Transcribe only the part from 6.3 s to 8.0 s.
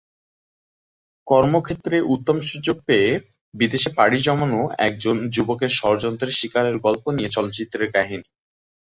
শিকারের গল্প নিয়ে চলচ্চিত্রের